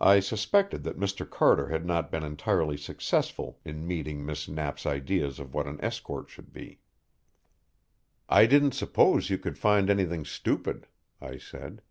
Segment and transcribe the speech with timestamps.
[0.00, 1.28] I suspected that Mr.
[1.28, 6.30] Carter had not been entirely successful in meeting Miss Knapp's ideas of what an escort
[6.30, 6.80] should be.
[8.30, 10.86] "I didn't suppose you could find anything stupid,"
[11.20, 11.82] I said.